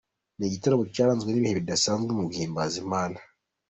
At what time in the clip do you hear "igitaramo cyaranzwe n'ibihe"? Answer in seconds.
0.47-1.53